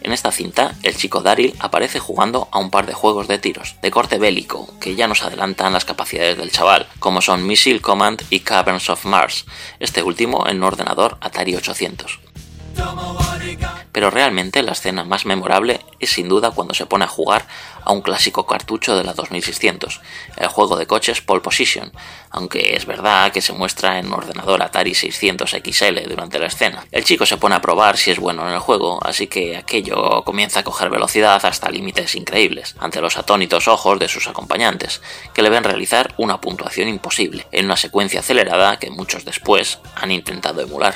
En 0.00 0.12
esta 0.12 0.30
cinta, 0.32 0.74
el 0.82 0.96
chico 0.96 1.20
Daryl 1.20 1.54
aparece 1.58 1.98
jugando 1.98 2.48
a 2.52 2.58
un 2.58 2.70
par 2.70 2.86
de 2.86 2.94
juegos 2.94 3.28
de 3.28 3.38
tiros, 3.38 3.76
de 3.82 3.90
corte 3.90 4.18
bélico, 4.18 4.68
que 4.80 4.94
ya 4.94 5.08
nos 5.08 5.22
adelantan 5.22 5.72
las 5.72 5.84
capacidades 5.84 6.36
del 6.36 6.52
chaval, 6.52 6.86
como 6.98 7.20
son 7.20 7.46
Missile 7.46 7.80
Command 7.80 8.22
y 8.30 8.40
Caverns 8.40 8.90
of 8.90 9.04
Mars, 9.04 9.44
este 9.80 10.02
último 10.02 10.46
en 10.46 10.58
un 10.58 10.64
ordenador 10.64 11.18
Atari 11.20 11.56
800. 11.56 12.27
Pero 13.92 14.10
realmente 14.10 14.62
la 14.62 14.72
escena 14.72 15.04
más 15.04 15.26
memorable 15.26 15.80
es 15.98 16.10
sin 16.10 16.28
duda 16.28 16.50
cuando 16.50 16.74
se 16.74 16.86
pone 16.86 17.04
a 17.04 17.08
jugar 17.08 17.46
a 17.84 17.92
un 17.92 18.02
clásico 18.02 18.46
cartucho 18.46 18.96
de 18.96 19.04
la 19.04 19.14
2600, 19.14 20.00
el 20.36 20.48
juego 20.48 20.76
de 20.76 20.86
coches 20.86 21.22
Pole 21.22 21.40
Position, 21.40 21.90
aunque 22.30 22.76
es 22.76 22.84
verdad 22.84 23.32
que 23.32 23.40
se 23.40 23.54
muestra 23.54 23.98
en 23.98 24.12
ordenador 24.12 24.62
Atari 24.62 24.94
600 24.94 25.50
XL 25.50 26.08
durante 26.08 26.38
la 26.38 26.46
escena. 26.46 26.84
El 26.92 27.04
chico 27.04 27.24
se 27.24 27.38
pone 27.38 27.54
a 27.54 27.62
probar 27.62 27.96
si 27.96 28.10
es 28.10 28.18
bueno 28.18 28.46
en 28.46 28.52
el 28.52 28.60
juego, 28.60 28.98
así 29.02 29.26
que 29.26 29.56
aquello 29.56 30.22
comienza 30.24 30.60
a 30.60 30.64
coger 30.64 30.90
velocidad 30.90 31.44
hasta 31.44 31.70
límites 31.70 32.14
increíbles, 32.14 32.74
ante 32.78 33.00
los 33.00 33.16
atónitos 33.16 33.68
ojos 33.68 33.98
de 33.98 34.08
sus 34.08 34.28
acompañantes, 34.28 35.00
que 35.32 35.42
le 35.42 35.50
ven 35.50 35.64
realizar 35.64 36.14
una 36.18 36.40
puntuación 36.40 36.88
imposible, 36.88 37.46
en 37.52 37.64
una 37.64 37.76
secuencia 37.76 38.20
acelerada 38.20 38.78
que 38.78 38.90
muchos 38.90 39.24
después 39.24 39.78
han 39.96 40.10
intentado 40.10 40.60
emular. 40.60 40.94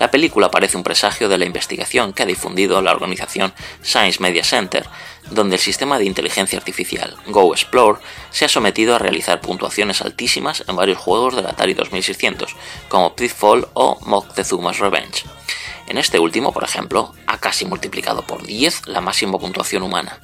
La 0.00 0.10
película 0.10 0.50
parece 0.50 0.76
un 0.76 0.82
presagio 0.82 1.28
de 1.28 1.38
la 1.38 1.44
investigación 1.44 2.12
que 2.12 2.24
ha 2.24 2.26
difundido 2.26 2.82
la 2.82 2.92
organización 2.92 3.54
Science 3.82 4.20
Media 4.20 4.42
Center, 4.42 4.84
donde 5.30 5.56
el 5.56 5.62
sistema 5.62 5.98
de 5.98 6.04
inteligencia 6.04 6.58
artificial 6.58 7.16
Go 7.26 7.54
Explore 7.54 8.00
se 8.30 8.44
ha 8.44 8.48
sometido 8.48 8.94
a 8.94 8.98
realizar 8.98 9.40
puntuaciones 9.40 10.02
altísimas 10.02 10.64
en 10.66 10.74
varios 10.74 10.98
juegos 10.98 11.36
del 11.36 11.46
Atari 11.46 11.74
2600, 11.74 12.56
como 12.88 13.14
Pitfall 13.14 13.68
o 13.74 13.98
Moctezuma's 14.04 14.80
Revenge. 14.80 15.24
En 15.86 15.98
este 15.98 16.18
último, 16.18 16.52
por 16.52 16.64
ejemplo, 16.64 17.14
ha 17.26 17.38
casi 17.38 17.64
multiplicado 17.64 18.22
por 18.22 18.42
10 18.42 18.88
la 18.88 19.00
máxima 19.00 19.38
puntuación 19.38 19.82
humana. 19.82 20.18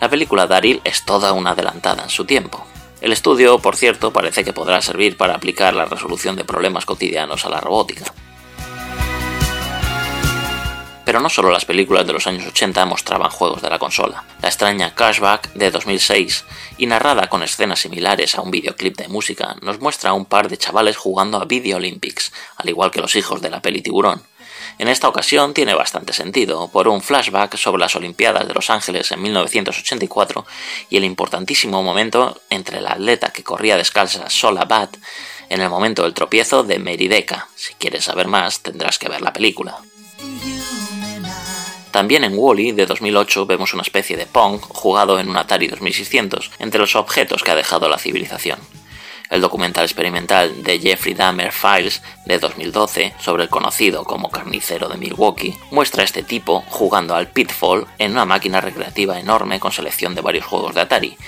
La 0.00 0.08
película 0.08 0.46
Daryl 0.46 0.80
es 0.84 1.04
toda 1.04 1.32
una 1.32 1.50
adelantada 1.50 2.04
en 2.04 2.10
su 2.10 2.24
tiempo. 2.24 2.66
El 3.02 3.12
estudio, 3.12 3.58
por 3.58 3.76
cierto, 3.76 4.12
parece 4.12 4.42
que 4.42 4.52
podrá 4.52 4.80
servir 4.80 5.16
para 5.16 5.34
aplicar 5.34 5.74
la 5.74 5.84
resolución 5.84 6.34
de 6.36 6.44
problemas 6.44 6.86
cotidianos 6.86 7.44
a 7.44 7.50
la 7.50 7.60
robótica. 7.60 8.04
Pero 11.04 11.20
no 11.20 11.28
solo 11.28 11.50
las 11.50 11.64
películas 11.64 12.06
de 12.06 12.12
los 12.12 12.26
años 12.26 12.46
80 12.46 12.84
mostraban 12.86 13.30
juegos 13.30 13.60
de 13.60 13.70
la 13.70 13.78
consola. 13.78 14.24
La 14.40 14.48
extraña 14.48 14.94
Cashback 14.94 15.52
de 15.54 15.70
2006, 15.70 16.44
y 16.78 16.86
narrada 16.86 17.28
con 17.28 17.42
escenas 17.42 17.80
similares 17.80 18.34
a 18.34 18.42
un 18.42 18.50
videoclip 18.50 18.96
de 18.96 19.08
música, 19.08 19.56
nos 19.62 19.80
muestra 19.80 20.10
a 20.10 20.14
un 20.14 20.26
par 20.26 20.48
de 20.48 20.58
chavales 20.58 20.96
jugando 20.96 21.38
a 21.38 21.44
Video 21.44 21.78
Olympics, 21.78 22.32
al 22.56 22.68
igual 22.68 22.90
que 22.90 23.00
los 23.00 23.16
hijos 23.16 23.40
de 23.40 23.50
la 23.50 23.60
peli 23.60 23.82
Tiburón. 23.82 24.22
En 24.78 24.88
esta 24.88 25.08
ocasión 25.08 25.54
tiene 25.54 25.74
bastante 25.74 26.12
sentido, 26.12 26.68
por 26.68 26.88
un 26.88 27.02
flashback 27.02 27.56
sobre 27.56 27.80
las 27.80 27.94
Olimpiadas 27.96 28.46
de 28.46 28.54
Los 28.54 28.70
Ángeles 28.70 29.10
en 29.12 29.22
1984 29.22 30.46
y 30.88 30.96
el 30.96 31.04
importantísimo 31.04 31.82
momento 31.82 32.40
entre 32.50 32.80
la 32.80 32.92
atleta 32.92 33.30
que 33.30 33.44
corría 33.44 33.76
descalza 33.76 34.30
Sola 34.30 34.64
Bat 34.64 34.96
en 35.48 35.60
el 35.60 35.68
momento 35.68 36.02
del 36.02 36.14
tropiezo 36.14 36.62
de 36.62 36.78
Merideka. 36.78 37.48
Si 37.54 37.74
quieres 37.74 38.04
saber 38.04 38.26
más, 38.26 38.60
tendrás 38.60 38.98
que 38.98 39.08
ver 39.08 39.20
la 39.20 39.32
película. 39.32 39.78
También 41.92 42.24
en 42.24 42.32
Wally 42.34 42.72
de 42.72 42.86
2008 42.86 43.44
vemos 43.44 43.74
una 43.74 43.82
especie 43.82 44.16
de 44.16 44.24
Pong 44.24 44.58
jugado 44.60 45.20
en 45.20 45.28
un 45.28 45.36
Atari 45.36 45.68
2600 45.68 46.50
entre 46.58 46.80
los 46.80 46.96
objetos 46.96 47.42
que 47.42 47.50
ha 47.50 47.54
dejado 47.54 47.86
la 47.86 47.98
civilización. 47.98 48.58
El 49.28 49.42
documental 49.42 49.84
experimental 49.84 50.62
de 50.62 50.80
Jeffrey 50.80 51.12
Dahmer 51.12 51.52
Files 51.52 52.02
de 52.24 52.38
2012 52.38 53.14
sobre 53.20 53.44
el 53.44 53.50
conocido 53.50 54.04
como 54.04 54.30
carnicero 54.30 54.88
de 54.88 54.96
Milwaukee 54.96 55.54
muestra 55.70 56.00
a 56.00 56.04
este 56.06 56.22
tipo 56.22 56.64
jugando 56.68 57.14
al 57.14 57.28
Pitfall 57.28 57.86
en 57.98 58.12
una 58.12 58.24
máquina 58.24 58.62
recreativa 58.62 59.20
enorme 59.20 59.60
con 59.60 59.70
selección 59.70 60.14
de 60.14 60.22
varios 60.22 60.46
juegos 60.46 60.74
de 60.74 60.80
Atari, 60.80 61.18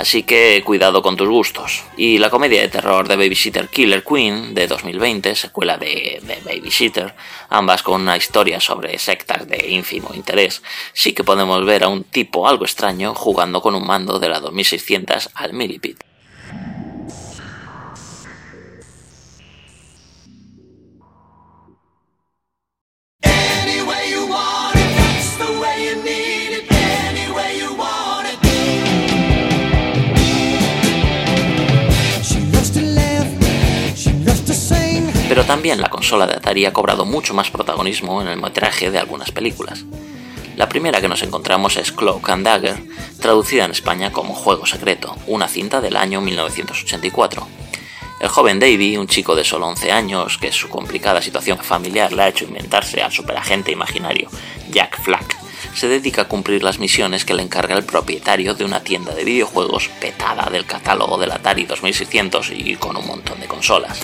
Así 0.00 0.22
que 0.22 0.62
cuidado 0.64 1.02
con 1.02 1.14
tus 1.14 1.28
gustos. 1.28 1.84
Y 1.94 2.16
la 2.16 2.30
comedia 2.30 2.62
de 2.62 2.68
terror 2.68 3.06
de 3.06 3.16
Babysitter 3.16 3.68
Killer 3.68 4.02
Queen 4.02 4.54
de 4.54 4.66
2020, 4.66 5.34
secuela 5.34 5.76
de, 5.76 6.22
de, 6.22 6.38
Babysitter, 6.42 7.14
ambas 7.50 7.82
con 7.82 8.00
una 8.00 8.16
historia 8.16 8.60
sobre 8.60 8.98
sectas 8.98 9.46
de 9.46 9.62
ínfimo 9.68 10.12
interés, 10.14 10.62
sí 10.94 11.12
que 11.12 11.22
podemos 11.22 11.66
ver 11.66 11.84
a 11.84 11.88
un 11.88 12.04
tipo 12.04 12.48
algo 12.48 12.64
extraño 12.64 13.14
jugando 13.14 13.60
con 13.60 13.74
un 13.74 13.86
mando 13.86 14.18
de 14.18 14.30
la 14.30 14.40
2600 14.40 15.28
al 15.34 15.52
Millipede. 15.52 16.09
También 35.50 35.80
la 35.80 35.90
consola 35.90 36.28
de 36.28 36.34
Atari 36.34 36.64
ha 36.64 36.72
cobrado 36.72 37.04
mucho 37.04 37.34
más 37.34 37.50
protagonismo 37.50 38.22
en 38.22 38.28
el 38.28 38.40
metraje 38.40 38.92
de 38.92 39.00
algunas 39.00 39.32
películas. 39.32 39.84
La 40.54 40.68
primera 40.68 41.00
que 41.00 41.08
nos 41.08 41.24
encontramos 41.24 41.76
es 41.76 41.90
Cloak 41.90 42.28
and 42.30 42.46
Dagger, 42.46 42.80
traducida 43.20 43.64
en 43.64 43.72
España 43.72 44.12
como 44.12 44.32
Juego 44.32 44.64
Secreto, 44.64 45.16
una 45.26 45.48
cinta 45.48 45.80
del 45.80 45.96
año 45.96 46.20
1984. 46.20 47.48
El 48.20 48.28
joven 48.28 48.60
Davy, 48.60 48.96
un 48.96 49.08
chico 49.08 49.34
de 49.34 49.42
solo 49.42 49.66
11 49.66 49.90
años, 49.90 50.38
que 50.38 50.52
su 50.52 50.68
complicada 50.68 51.20
situación 51.20 51.58
familiar 51.58 52.12
le 52.12 52.22
ha 52.22 52.28
hecho 52.28 52.44
inventarse 52.44 53.02
al 53.02 53.10
superagente 53.10 53.72
imaginario 53.72 54.30
Jack 54.70 55.02
Flack, 55.02 55.36
se 55.74 55.88
dedica 55.88 56.22
a 56.22 56.28
cumplir 56.28 56.62
las 56.62 56.78
misiones 56.78 57.24
que 57.24 57.34
le 57.34 57.42
encarga 57.42 57.76
el 57.76 57.82
propietario 57.82 58.54
de 58.54 58.64
una 58.64 58.84
tienda 58.84 59.16
de 59.16 59.24
videojuegos 59.24 59.88
petada 60.00 60.48
del 60.48 60.64
catálogo 60.64 61.18
del 61.18 61.32
Atari 61.32 61.64
2600 61.64 62.52
y 62.52 62.76
con 62.76 62.96
un 62.96 63.08
montón 63.08 63.40
de 63.40 63.48
consolas. 63.48 63.98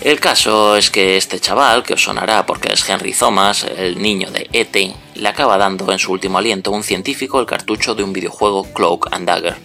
El 0.00 0.20
caso 0.20 0.76
es 0.76 0.90
que 0.90 1.16
este 1.16 1.40
chaval, 1.40 1.82
que 1.82 1.94
os 1.94 2.02
sonará 2.04 2.46
porque 2.46 2.72
es 2.72 2.88
Henry 2.88 3.12
Thomas, 3.12 3.64
el 3.64 4.00
niño 4.00 4.30
de 4.30 4.48
E.T., 4.52 4.94
le 5.16 5.28
acaba 5.28 5.58
dando 5.58 5.90
en 5.90 5.98
su 5.98 6.12
último 6.12 6.38
aliento 6.38 6.70
a 6.70 6.76
un 6.76 6.84
científico 6.84 7.40
el 7.40 7.46
cartucho 7.46 7.96
de 7.96 8.04
un 8.04 8.12
videojuego 8.12 8.72
Cloak 8.72 9.08
and 9.12 9.26
Dagger, 9.26 9.56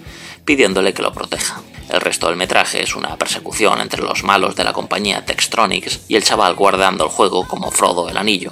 pidiéndole 0.44 0.94
que 0.94 1.04
lo 1.04 1.13
proteja. 1.13 1.62
El 1.88 2.02
resto 2.02 2.28
del 2.28 2.36
metraje 2.36 2.82
es 2.82 2.96
una 2.96 3.16
persecución 3.16 3.80
entre 3.80 4.02
los 4.02 4.24
malos 4.24 4.56
de 4.56 4.63
la 4.63 4.74
compañía 4.74 5.24
Textronics 5.24 6.06
y 6.08 6.16
el 6.16 6.24
chaval 6.24 6.56
guardando 6.56 7.04
el 7.04 7.12
juego 7.12 7.48
como 7.48 7.70
Frodo 7.70 8.10
el 8.10 8.18
Anillo. 8.18 8.50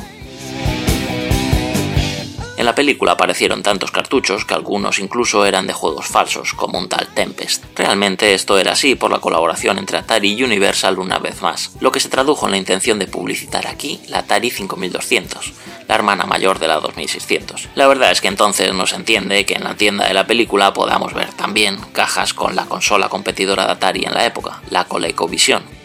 En 2.62 2.66
la 2.66 2.76
película 2.76 3.14
aparecieron 3.14 3.64
tantos 3.64 3.90
cartuchos 3.90 4.46
que 4.46 4.54
algunos 4.54 5.00
incluso 5.00 5.48
eran 5.48 5.66
de 5.66 5.74
juegos 5.74 6.06
falsos, 6.06 6.54
como 6.54 6.78
un 6.78 6.88
tal 6.88 7.08
Tempest. 7.08 7.64
Realmente 7.76 8.36
esto 8.36 8.60
era 8.60 8.74
así 8.74 8.94
por 8.94 9.10
la 9.10 9.18
colaboración 9.18 9.80
entre 9.80 9.98
Atari 9.98 10.34
y 10.34 10.44
Universal 10.44 11.00
una 11.00 11.18
vez 11.18 11.42
más, 11.42 11.72
lo 11.80 11.92
que 11.92 12.00
se 12.00 12.10
tradujo 12.10 12.46
en 12.46 12.52
la 12.52 12.60
intención 12.60 13.00
de 13.00 13.08
publicitar 13.08 13.66
aquí 13.66 14.00
la 14.10 14.20
Atari 14.20 14.52
5200, 14.52 15.54
la 15.88 15.96
hermana 15.96 16.26
mayor 16.26 16.60
de 16.60 16.68
la 16.68 16.80
2600. 16.80 17.70
La 17.74 17.88
verdad 17.88 18.12
es 18.12 18.22
que 18.22 18.28
entonces 18.28 18.72
no 18.76 18.86
se 18.86 18.98
entiende 18.98 19.44
que 19.44 19.56
en 19.56 19.64
la 19.64 19.74
tienda 19.74 20.06
de 20.06 20.14
la 20.14 20.28
película 20.28 20.72
podamos 20.72 21.16
ver 21.16 21.34
también 21.34 21.78
cajas 21.94 22.36
con 22.36 22.56
la 22.56 22.66
consola 22.66 23.10
competidora 23.10 23.66
de 23.66 23.72
Atari 23.72 24.04
en 24.06 24.14
la 24.14 24.28
época, 24.28 24.62
la 24.70 24.84
ColecoVision. 24.84 25.82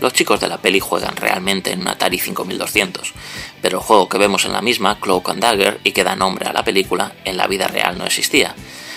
Los 0.00 0.14
chicos 0.14 0.40
de 0.40 0.48
la 0.48 0.56
peli 0.56 0.80
juegan 0.80 1.14
realmente 1.16 1.72
en 1.72 1.82
un 1.82 1.88
Atari 1.88 2.18
5200, 2.18 3.12
pero 3.62 3.78
el 3.78 3.84
juego 3.84 4.08
que 4.08 4.18
vemos 4.18 4.44
en 4.44 4.52
la 4.52 4.62
misma, 4.62 4.98
Cloak 5.00 5.30
and 5.30 5.42
Dagger, 5.42 5.80
y 5.84 5.92
que 5.92 6.04
da 6.04 6.16
nombre 6.16 6.48
a 6.48 6.52
la 6.52 6.64
película, 6.64 7.12
en 7.24 7.36
la 7.36 7.46
vida 7.46 7.68
real 7.68 7.98
no 7.98 8.04
existía. 8.04 8.54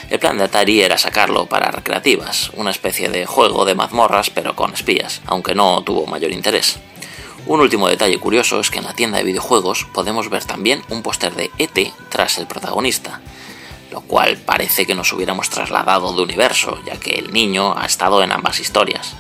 El 0.10 0.20
plan 0.20 0.38
de 0.38 0.43
Atari 0.43 0.82
era 0.82 0.98
sacarlo 0.98 1.48
para 1.48 1.72
recreativas, 1.72 2.51
una 2.55 2.72
especie 2.72 3.10
de 3.10 3.25
juego 3.25 3.65
de 3.65 3.75
mazmorras 3.75 4.29
pero 4.29 4.55
con 4.55 4.74
espías, 4.74 5.22
aunque 5.25 5.55
no 5.55 5.82
tuvo 5.84 6.05
mayor 6.05 6.32
interés. 6.32 6.79
Un 7.46 7.60
último 7.60 7.89
detalle 7.89 8.20
curioso 8.20 8.60
es 8.60 8.70
que 8.70 8.79
en 8.79 8.86
la 8.86 8.93
tienda 8.93 9.17
de 9.17 9.24
videojuegos 9.25 9.86
podemos 9.93 10.29
ver 10.29 10.46
también 10.46 10.82
un 10.89 11.01
póster 11.01 11.36
de 11.36 11.51
ET 11.58 11.93
tras 12.10 12.38
el 12.38 12.48
protagonista, 12.48 13.22
lo 13.91 14.01
cual 14.01 14.38
parece 14.38 14.86
que 14.86 14.96
nos 14.96 15.12
hubiéramos 15.12 15.50
trasladado 15.50 16.13
de 16.13 16.22
universo, 16.22 16.79
ya 16.86 16.98
que 16.98 17.15
el 17.15 17.34
niño 17.34 17.77
ha 17.77 17.86
estado 17.86 18.24
en 18.24 18.32
ambas 18.32 18.60
historias. 18.60 19.15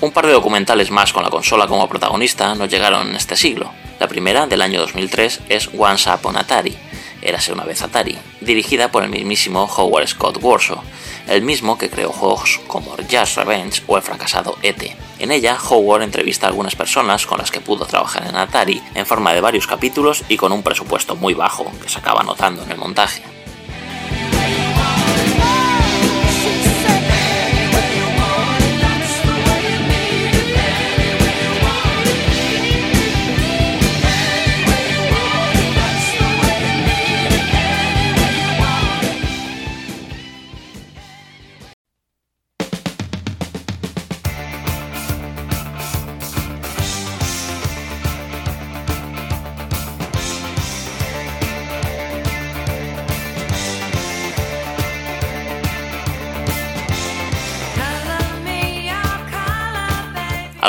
Un 0.00 0.12
par 0.12 0.26
de 0.26 0.32
documentales 0.32 0.92
más 0.92 1.12
con 1.12 1.24
la 1.24 1.30
consola 1.30 1.66
como 1.66 1.88
protagonista 1.88 2.54
nos 2.54 2.68
llegaron 2.68 3.08
en 3.08 3.16
este 3.16 3.36
siglo. 3.36 3.72
La 3.98 4.06
primera, 4.06 4.46
del 4.46 4.62
año 4.62 4.80
2003, 4.80 5.40
es 5.48 5.68
Once 5.76 6.08
Upon 6.08 6.36
Atari, 6.36 6.76
Érase 7.20 7.52
una 7.52 7.64
vez 7.64 7.82
Atari, 7.82 8.16
dirigida 8.40 8.92
por 8.92 9.02
el 9.02 9.10
mismísimo 9.10 9.64
Howard 9.64 10.06
Scott 10.06 10.38
Warshaw, 10.40 10.80
el 11.26 11.42
mismo 11.42 11.76
que 11.76 11.90
creó 11.90 12.10
juegos 12.10 12.60
como 12.68 12.96
Jazz 12.96 13.34
Revenge 13.34 13.82
o 13.88 13.96
el 13.96 14.02
fracasado 14.04 14.56
ET. 14.62 14.96
En 15.18 15.32
ella, 15.32 15.58
Howard 15.68 16.02
entrevista 16.02 16.46
a 16.46 16.50
algunas 16.50 16.76
personas 16.76 17.26
con 17.26 17.38
las 17.38 17.50
que 17.50 17.60
pudo 17.60 17.86
trabajar 17.86 18.24
en 18.28 18.36
Atari 18.36 18.80
en 18.94 19.04
forma 19.04 19.32
de 19.32 19.40
varios 19.40 19.66
capítulos 19.66 20.22
y 20.28 20.36
con 20.36 20.52
un 20.52 20.62
presupuesto 20.62 21.16
muy 21.16 21.34
bajo 21.34 21.72
que 21.82 21.88
se 21.88 21.98
acaba 21.98 22.22
notando 22.22 22.62
en 22.62 22.70
el 22.70 22.78
montaje. 22.78 23.37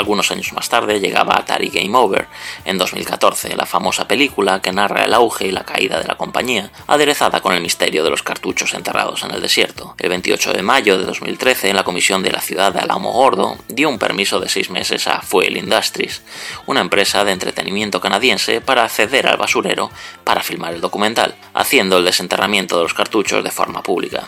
Algunos 0.00 0.30
años 0.30 0.54
más 0.54 0.70
tarde 0.70 0.98
llegaba 0.98 1.36
Atari 1.36 1.68
Game 1.68 1.94
Over, 1.94 2.26
en 2.64 2.78
2014, 2.78 3.54
la 3.54 3.66
famosa 3.66 4.08
película 4.08 4.62
que 4.62 4.72
narra 4.72 5.04
el 5.04 5.12
auge 5.12 5.48
y 5.48 5.50
la 5.50 5.64
caída 5.64 6.00
de 6.00 6.08
la 6.08 6.14
compañía, 6.14 6.70
aderezada 6.86 7.42
con 7.42 7.52
el 7.52 7.60
misterio 7.60 8.02
de 8.02 8.08
los 8.08 8.22
cartuchos 8.22 8.72
enterrados 8.72 9.24
en 9.24 9.30
el 9.32 9.42
desierto. 9.42 9.94
El 9.98 10.08
28 10.08 10.54
de 10.54 10.62
mayo 10.62 10.96
de 10.96 11.04
2013, 11.04 11.74
la 11.74 11.84
comisión 11.84 12.22
de 12.22 12.32
la 12.32 12.40
ciudad 12.40 12.72
de 12.72 12.80
Alamo 12.80 13.12
Gordo 13.12 13.58
dio 13.68 13.90
un 13.90 13.98
permiso 13.98 14.40
de 14.40 14.48
seis 14.48 14.70
meses 14.70 15.06
a 15.06 15.20
Fuel 15.20 15.58
Industries, 15.58 16.22
una 16.64 16.80
empresa 16.80 17.22
de 17.22 17.32
entretenimiento 17.32 18.00
canadiense, 18.00 18.62
para 18.62 18.84
acceder 18.84 19.26
al 19.26 19.36
basurero 19.36 19.90
para 20.24 20.42
filmar 20.42 20.72
el 20.72 20.80
documental, 20.80 21.34
haciendo 21.52 21.98
el 21.98 22.06
desenterramiento 22.06 22.78
de 22.78 22.84
los 22.84 22.94
cartuchos 22.94 23.44
de 23.44 23.50
forma 23.50 23.82
pública. 23.82 24.26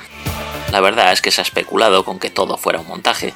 La 0.72 0.80
verdad 0.80 1.12
es 1.12 1.20
que 1.20 1.30
se 1.30 1.42
ha 1.42 1.44
especulado 1.44 2.02
con 2.02 2.18
que 2.18 2.30
todo 2.30 2.56
fuera 2.56 2.80
un 2.80 2.88
montaje, 2.88 3.34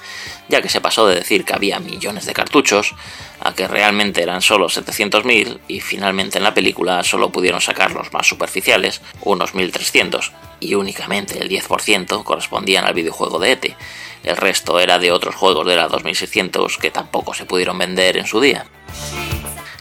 ya 0.49 0.63
que 0.63 0.69
se 0.69 0.81
pasó 0.81 1.07
de 1.07 1.17
decir 1.17 1.45
que 1.45 1.55
había 1.55 1.81
millones 1.81 2.27
de 2.27 2.33
cartuchos 2.33 2.95
a 3.41 3.55
que 3.55 3.69
realmente 3.69 4.23
eran 4.23 4.43
solo 4.43 4.69
700.000 4.69 5.59
y 5.69 5.81
finalmente 5.81 6.39
en 6.39 6.45
la 6.45 6.55
película 6.55 7.03
solo 7.03 7.31
pudieron 7.31 7.61
sacar 7.61 7.93
los 7.93 8.13
más 8.13 8.27
superficiales, 8.27 9.01
unos 9.23 9.55
1.300, 9.55 10.33
y 10.61 10.75
únicamente 10.75 11.39
el 11.39 11.49
10% 11.49 12.25
correspondían 12.25 12.85
al 12.85 12.95
videojuego 12.95 13.39
de 13.39 13.53
ET. 13.53 13.77
El 14.25 14.37
resto 14.37 14.81
era 14.81 14.99
de 14.99 15.13
otros 15.13 15.35
juegos 15.35 15.67
de 15.67 15.77
la 15.77 15.89
2600 15.89 16.79
que 16.79 16.91
tampoco 16.91 17.35
se 17.35 17.45
pudieron 17.45 17.79
vender 17.79 18.17
en 18.17 18.27
su 18.27 18.41
día. 18.41 18.67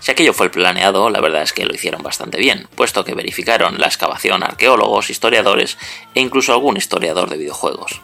Si 0.06 0.12
aquello 0.12 0.34
fue 0.34 0.46
el 0.46 0.52
planeado, 0.52 1.10
la 1.10 1.20
verdad 1.20 1.42
es 1.42 1.52
que 1.52 1.66
lo 1.66 1.74
hicieron 1.74 2.04
bastante 2.04 2.38
bien, 2.38 2.68
puesto 2.76 3.04
que 3.04 3.16
verificaron 3.16 3.80
la 3.80 3.88
excavación 3.88 4.44
arqueólogos, 4.44 5.10
historiadores 5.10 5.80
e 6.14 6.22
incluso 6.22 6.54
algún 6.54 6.78
historiador 6.78 7.28
de 7.28 7.38
videojuegos. 7.38 8.02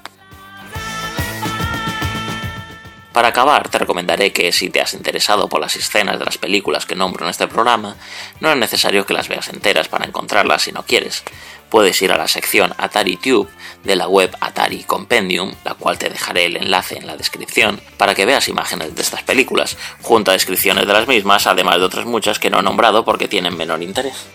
Para 3.13 3.27
acabar, 3.29 3.67
te 3.67 3.77
recomendaré 3.77 4.31
que 4.31 4.51
si 4.53 4.69
te 4.69 4.79
has 4.79 4.93
interesado 4.93 5.49
por 5.49 5.59
las 5.59 5.75
escenas 5.75 6.17
de 6.17 6.23
las 6.23 6.37
películas 6.37 6.85
que 6.85 6.95
nombro 6.95 7.25
en 7.25 7.31
este 7.31 7.47
programa, 7.47 7.97
no 8.39 8.49
es 8.49 8.57
necesario 8.57 9.05
que 9.05 9.13
las 9.13 9.27
veas 9.27 9.49
enteras 9.49 9.89
para 9.89 10.05
encontrarlas 10.05 10.61
si 10.61 10.71
no 10.71 10.83
quieres. 10.83 11.23
Puedes 11.69 12.01
ir 12.01 12.11
a 12.13 12.17
la 12.17 12.29
sección 12.29 12.73
Atari 12.77 13.17
Tube 13.17 13.49
de 13.83 13.95
la 13.97 14.07
web 14.07 14.35
Atari 14.39 14.83
Compendium, 14.83 15.53
la 15.65 15.73
cual 15.73 15.97
te 15.97 16.09
dejaré 16.09 16.45
el 16.45 16.57
enlace 16.57 16.97
en 16.97 17.07
la 17.07 17.17
descripción, 17.17 17.81
para 17.97 18.15
que 18.15 18.25
veas 18.25 18.47
imágenes 18.47 18.95
de 18.95 19.01
estas 19.01 19.23
películas, 19.23 19.77
junto 20.01 20.31
a 20.31 20.33
descripciones 20.33 20.87
de 20.87 20.93
las 20.93 21.07
mismas, 21.07 21.47
además 21.47 21.79
de 21.79 21.85
otras 21.85 22.05
muchas 22.05 22.39
que 22.39 22.49
no 22.49 22.59
he 22.59 22.63
nombrado 22.63 23.03
porque 23.03 23.27
tienen 23.27 23.57
menor 23.57 23.83
interés. 23.83 24.25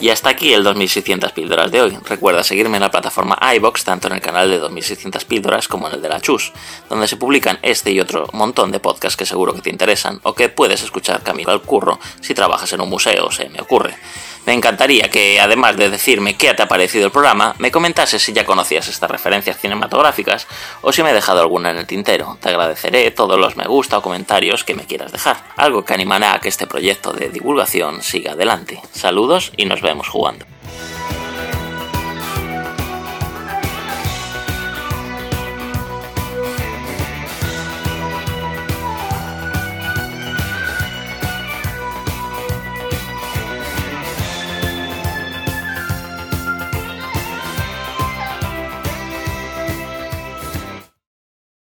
Y 0.00 0.08
hasta 0.08 0.30
aquí 0.30 0.54
el 0.54 0.64
2600 0.64 1.32
píldoras 1.32 1.70
de 1.70 1.82
hoy. 1.82 1.98
Recuerda 2.06 2.42
seguirme 2.42 2.78
en 2.78 2.82
la 2.82 2.90
plataforma 2.90 3.38
iBox, 3.56 3.84
tanto 3.84 4.06
en 4.08 4.14
el 4.14 4.22
canal 4.22 4.48
de 4.48 4.58
2600 4.58 5.26
píldoras 5.26 5.68
como 5.68 5.88
en 5.88 5.94
el 5.94 6.00
de 6.00 6.08
la 6.08 6.22
Chus, 6.22 6.52
donde 6.88 7.06
se 7.06 7.18
publican 7.18 7.58
este 7.60 7.92
y 7.92 8.00
otro 8.00 8.26
montón 8.32 8.72
de 8.72 8.80
podcasts 8.80 9.18
que 9.18 9.26
seguro 9.26 9.52
que 9.52 9.60
te 9.60 9.68
interesan 9.68 10.18
o 10.22 10.34
que 10.34 10.48
puedes 10.48 10.82
escuchar 10.82 11.22
camino 11.22 11.50
al 11.50 11.60
curro 11.60 12.00
si 12.22 12.32
trabajas 12.32 12.72
en 12.72 12.80
un 12.80 12.88
museo, 12.88 13.30
se 13.30 13.50
me 13.50 13.60
ocurre. 13.60 13.94
Me 14.46 14.54
encantaría 14.54 15.10
que, 15.10 15.40
además 15.40 15.76
de 15.76 15.90
decirme 15.90 16.36
qué 16.36 16.54
te 16.54 16.62
ha 16.62 16.68
parecido 16.68 17.06
el 17.06 17.12
programa, 17.12 17.54
me 17.58 17.70
comentases 17.70 18.22
si 18.22 18.32
ya 18.32 18.44
conocías 18.44 18.88
estas 18.88 19.10
referencias 19.10 19.58
cinematográficas 19.58 20.46
o 20.80 20.92
si 20.92 21.02
me 21.02 21.10
he 21.10 21.14
dejado 21.14 21.40
alguna 21.40 21.70
en 21.70 21.78
el 21.78 21.86
tintero. 21.86 22.38
Te 22.40 22.48
agradeceré 22.48 23.10
todos 23.10 23.38
los 23.38 23.56
me 23.56 23.66
gusta 23.66 23.98
o 23.98 24.02
comentarios 24.02 24.64
que 24.64 24.74
me 24.74 24.84
quieras 24.84 25.12
dejar, 25.12 25.36
algo 25.56 25.84
que 25.84 25.94
animará 25.94 26.34
a 26.34 26.40
que 26.40 26.48
este 26.48 26.66
proyecto 26.66 27.12
de 27.12 27.28
divulgación 27.28 28.02
siga 28.02 28.32
adelante. 28.32 28.80
Saludos 28.92 29.52
y 29.56 29.66
nos 29.66 29.82
vemos 29.82 30.08
jugando. 30.08 30.46